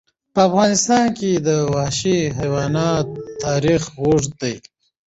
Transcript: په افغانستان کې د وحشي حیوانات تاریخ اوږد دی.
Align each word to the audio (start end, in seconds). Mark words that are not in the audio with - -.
په 0.33 0.39
افغانستان 0.47 1.05
کې 1.17 1.31
د 1.47 1.49
وحشي 1.73 2.19
حیوانات 2.39 3.07
تاریخ 3.43 3.81
اوږد 4.01 4.31
دی. 4.41 4.55